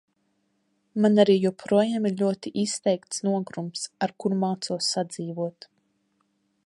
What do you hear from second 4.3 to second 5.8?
mācos sadzīvot.